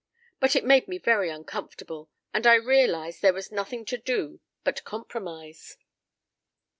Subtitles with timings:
[0.39, 4.83] "But it made me very uncomfortable, and I realized there was nothing to do but
[4.83, 5.77] compromise.